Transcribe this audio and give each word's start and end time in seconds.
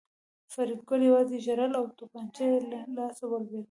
فریدګل 0.53 1.01
یوازې 1.09 1.37
ژړل 1.45 1.71
او 1.79 1.85
توپانچه 1.97 2.43
یې 2.51 2.59
له 2.71 2.79
لاسه 2.97 3.23
ولوېده 3.27 3.59